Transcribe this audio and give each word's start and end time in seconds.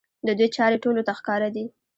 د 0.27 0.29
دوی 0.37 0.47
چارې 0.55 0.77
ټولو 0.83 1.01
ته 1.07 1.11
ښکاره 1.19 1.49
دي. 1.55 1.65